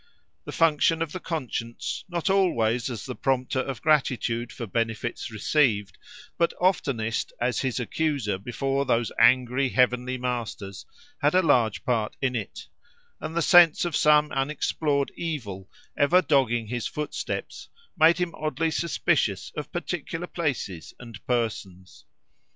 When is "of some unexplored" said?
13.85-15.11